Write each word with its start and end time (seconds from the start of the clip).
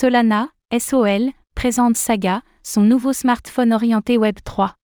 Solana, 0.00 0.48
SOL, 0.78 1.30
présente 1.54 1.94
Saga, 1.94 2.40
son 2.62 2.80
nouveau 2.80 3.12
smartphone 3.12 3.70
orienté 3.70 4.16
Web 4.16 4.36
3. 4.42 4.74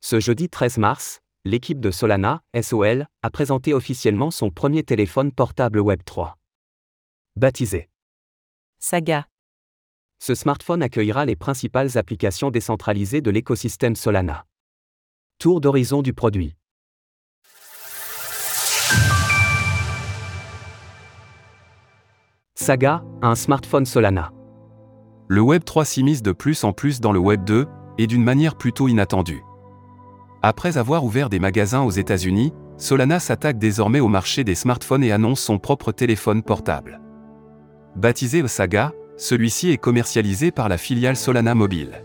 Ce 0.00 0.20
jeudi 0.20 0.48
13 0.48 0.78
mars, 0.78 1.18
l'équipe 1.44 1.80
de 1.80 1.90
Solana, 1.90 2.40
SOL, 2.62 3.08
a 3.24 3.30
présenté 3.30 3.74
officiellement 3.74 4.30
son 4.30 4.50
premier 4.50 4.84
téléphone 4.84 5.32
portable 5.32 5.80
Web 5.80 6.02
3. 6.04 6.38
Baptisé 7.34 7.90
Saga. 8.78 9.26
Ce 10.20 10.36
smartphone 10.36 10.84
accueillera 10.84 11.24
les 11.26 11.34
principales 11.34 11.98
applications 11.98 12.52
décentralisées 12.52 13.22
de 13.22 13.32
l'écosystème 13.32 13.96
Solana. 13.96 14.46
Tour 15.40 15.60
d'horizon 15.60 16.02
du 16.02 16.14
produit. 16.14 16.54
Saga, 22.62 23.02
un 23.22 23.36
smartphone 23.36 23.86
Solana. 23.86 24.32
Le 25.28 25.40
Web 25.40 25.64
3 25.64 25.86
s'immisce 25.86 26.20
de 26.20 26.32
plus 26.32 26.62
en 26.62 26.74
plus 26.74 27.00
dans 27.00 27.10
le 27.10 27.18
Web 27.18 27.42
2, 27.44 27.66
et 27.96 28.06
d'une 28.06 28.22
manière 28.22 28.54
plutôt 28.54 28.86
inattendue. 28.86 29.42
Après 30.42 30.76
avoir 30.76 31.02
ouvert 31.02 31.30
des 31.30 31.38
magasins 31.38 31.80
aux 31.80 31.90
États-Unis, 31.90 32.52
Solana 32.76 33.18
s'attaque 33.18 33.56
désormais 33.56 34.00
au 34.00 34.08
marché 34.08 34.44
des 34.44 34.54
smartphones 34.54 35.02
et 35.02 35.10
annonce 35.10 35.40
son 35.40 35.58
propre 35.58 35.90
téléphone 35.90 36.42
portable. 36.42 37.00
Baptisé 37.96 38.46
Saga, 38.46 38.92
celui-ci 39.16 39.70
est 39.70 39.78
commercialisé 39.78 40.50
par 40.50 40.68
la 40.68 40.76
filiale 40.76 41.16
Solana 41.16 41.54
Mobile. 41.54 42.04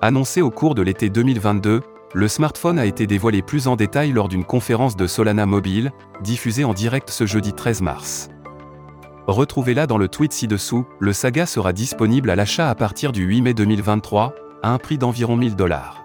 Annoncé 0.00 0.40
au 0.40 0.50
cours 0.50 0.74
de 0.74 0.80
l'été 0.80 1.10
2022, 1.10 1.82
le 2.14 2.28
smartphone 2.28 2.78
a 2.78 2.86
été 2.86 3.06
dévoilé 3.06 3.42
plus 3.42 3.66
en 3.66 3.76
détail 3.76 4.12
lors 4.12 4.28
d'une 4.28 4.44
conférence 4.44 4.96
de 4.96 5.06
Solana 5.06 5.44
Mobile, 5.44 5.92
diffusée 6.22 6.64
en 6.64 6.72
direct 6.72 7.10
ce 7.10 7.26
jeudi 7.26 7.52
13 7.52 7.82
mars. 7.82 8.30
Retrouvez-la 9.26 9.86
dans 9.86 9.98
le 9.98 10.08
tweet 10.08 10.32
ci-dessous, 10.32 10.86
le 10.98 11.12
Saga 11.12 11.46
sera 11.46 11.72
disponible 11.72 12.30
à 12.30 12.36
l'achat 12.36 12.70
à 12.70 12.74
partir 12.74 13.12
du 13.12 13.24
8 13.24 13.42
mai 13.42 13.54
2023, 13.54 14.34
à 14.62 14.72
un 14.72 14.78
prix 14.78 14.98
d'environ 14.98 15.36
1000 15.36 15.56
dollars. 15.56 16.02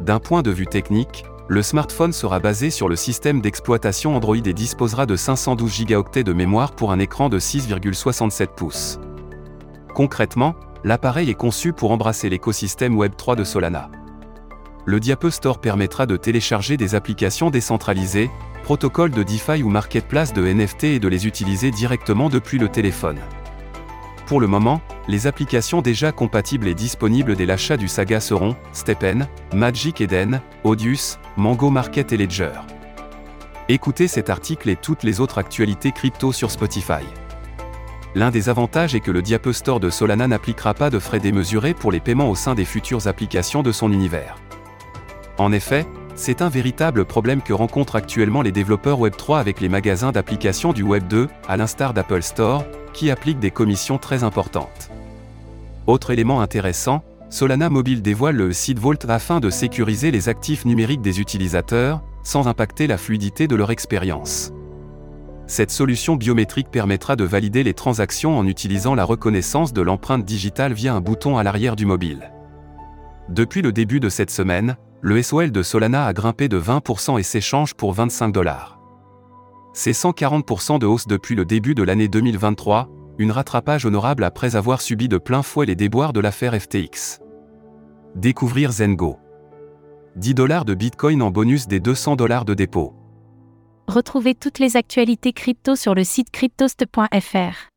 D'un 0.00 0.18
point 0.18 0.42
de 0.42 0.50
vue 0.50 0.66
technique, 0.66 1.24
le 1.48 1.62
smartphone 1.62 2.12
sera 2.12 2.40
basé 2.40 2.70
sur 2.70 2.88
le 2.88 2.96
système 2.96 3.40
d'exploitation 3.40 4.14
Android 4.14 4.36
et 4.36 4.52
disposera 4.52 5.06
de 5.06 5.16
512 5.16 5.86
Go 5.86 6.04
de 6.14 6.32
mémoire 6.32 6.72
pour 6.72 6.92
un 6.92 6.98
écran 6.98 7.28
de 7.28 7.38
6,67 7.38 8.48
pouces. 8.48 9.00
Concrètement, 9.94 10.54
l'appareil 10.84 11.30
est 11.30 11.34
conçu 11.34 11.72
pour 11.72 11.90
embrasser 11.90 12.28
l'écosystème 12.28 12.96
Web3 12.96 13.36
de 13.36 13.44
Solana. 13.44 13.90
Le 14.88 15.00
Diape 15.00 15.28
Store 15.28 15.58
permettra 15.58 16.06
de 16.06 16.16
télécharger 16.16 16.78
des 16.78 16.94
applications 16.94 17.50
décentralisées, 17.50 18.30
protocoles 18.62 19.10
de 19.10 19.22
DeFi 19.22 19.62
ou 19.62 19.68
marketplace 19.68 20.32
de 20.32 20.42
NFT 20.42 20.84
et 20.84 20.98
de 20.98 21.08
les 21.08 21.26
utiliser 21.26 21.70
directement 21.70 22.30
depuis 22.30 22.56
le 22.56 22.70
téléphone. 22.70 23.18
Pour 24.24 24.40
le 24.40 24.46
moment, 24.46 24.80
les 25.06 25.26
applications 25.26 25.82
déjà 25.82 26.10
compatibles 26.10 26.66
et 26.68 26.74
disponibles 26.74 27.36
dès 27.36 27.44
l'achat 27.44 27.76
du 27.76 27.86
Saga 27.86 28.18
seront 28.18 28.56
Stepen, 28.72 29.28
Magic 29.52 30.00
Eden, 30.00 30.40
Odius, 30.64 31.18
Mango 31.36 31.68
Market 31.68 32.14
et 32.14 32.16
Ledger. 32.16 32.58
Écoutez 33.68 34.08
cet 34.08 34.30
article 34.30 34.70
et 34.70 34.76
toutes 34.76 35.02
les 35.02 35.20
autres 35.20 35.36
actualités 35.36 35.92
crypto 35.92 36.32
sur 36.32 36.50
Spotify. 36.50 37.04
L'un 38.14 38.30
des 38.30 38.48
avantages 38.48 38.94
est 38.94 39.00
que 39.00 39.10
le 39.10 39.20
Diape 39.20 39.52
Store 39.52 39.80
de 39.80 39.90
Solana 39.90 40.28
n'appliquera 40.28 40.72
pas 40.72 40.88
de 40.88 40.98
frais 40.98 41.20
démesurés 41.20 41.74
pour 41.74 41.92
les 41.92 42.00
paiements 42.00 42.30
au 42.30 42.34
sein 42.34 42.54
des 42.54 42.64
futures 42.64 43.06
applications 43.06 43.62
de 43.62 43.70
son 43.70 43.92
univers. 43.92 44.38
En 45.38 45.52
effet, 45.52 45.86
c'est 46.16 46.42
un 46.42 46.48
véritable 46.48 47.04
problème 47.04 47.42
que 47.42 47.52
rencontrent 47.52 47.94
actuellement 47.94 48.42
les 48.42 48.50
développeurs 48.50 48.98
Web3 48.98 49.38
avec 49.38 49.60
les 49.60 49.68
magasins 49.68 50.10
d'applications 50.10 50.72
du 50.72 50.84
Web2, 50.84 51.28
à 51.48 51.56
l'instar 51.56 51.94
d'Apple 51.94 52.22
Store, 52.22 52.64
qui 52.92 53.10
appliquent 53.10 53.38
des 53.38 53.52
commissions 53.52 53.98
très 53.98 54.24
importantes. 54.24 54.90
Autre 55.86 56.10
élément 56.10 56.40
intéressant, 56.40 57.04
Solana 57.30 57.70
Mobile 57.70 58.02
dévoile 58.02 58.34
le 58.34 58.52
site 58.52 58.80
Vault 58.80 58.98
afin 59.08 59.38
de 59.38 59.48
sécuriser 59.48 60.10
les 60.10 60.28
actifs 60.28 60.64
numériques 60.64 61.02
des 61.02 61.20
utilisateurs, 61.20 62.02
sans 62.24 62.48
impacter 62.48 62.88
la 62.88 62.98
fluidité 62.98 63.46
de 63.46 63.54
leur 63.54 63.70
expérience. 63.70 64.52
Cette 65.46 65.70
solution 65.70 66.16
biométrique 66.16 66.70
permettra 66.70 67.14
de 67.16 67.24
valider 67.24 67.62
les 67.62 67.74
transactions 67.74 68.36
en 68.36 68.46
utilisant 68.46 68.94
la 68.94 69.04
reconnaissance 69.04 69.72
de 69.72 69.82
l'empreinte 69.82 70.24
digitale 70.24 70.72
via 70.72 70.94
un 70.94 71.00
bouton 71.00 71.38
à 71.38 71.42
l'arrière 71.42 71.76
du 71.76 71.86
mobile. 71.86 72.32
Depuis 73.28 73.62
le 73.62 73.72
début 73.72 74.00
de 74.00 74.08
cette 74.08 74.30
semaine, 74.30 74.76
le 75.00 75.22
SOL 75.22 75.52
de 75.52 75.62
Solana 75.62 76.06
a 76.06 76.12
grimpé 76.12 76.48
de 76.48 76.60
20% 76.60 77.20
et 77.20 77.22
s'échange 77.22 77.74
pour 77.74 77.92
25 77.92 78.30
dollars. 78.30 78.80
C'est 79.72 79.92
140% 79.92 80.80
de 80.80 80.86
hausse 80.86 81.06
depuis 81.06 81.36
le 81.36 81.44
début 81.44 81.74
de 81.74 81.84
l'année 81.84 82.08
2023, 82.08 82.88
une 83.18 83.30
rattrapage 83.30 83.84
honorable 83.84 84.24
après 84.24 84.56
avoir 84.56 84.80
subi 84.80 85.08
de 85.08 85.18
plein 85.18 85.42
fouet 85.42 85.66
les 85.66 85.76
déboires 85.76 86.12
de 86.12 86.20
l'affaire 86.20 86.60
FTX. 86.60 87.20
Découvrir 88.16 88.72
Zengo. 88.72 89.18
10 90.16 90.34
dollars 90.34 90.64
de 90.64 90.74
Bitcoin 90.74 91.22
en 91.22 91.30
bonus 91.30 91.68
des 91.68 91.78
200 91.78 92.16
dollars 92.16 92.44
de 92.44 92.54
dépôt. 92.54 92.94
Retrouvez 93.86 94.34
toutes 94.34 94.58
les 94.58 94.76
actualités 94.76 95.32
crypto 95.32 95.76
sur 95.76 95.94
le 95.94 96.02
site 96.02 96.30
cryptost.fr. 96.30 97.68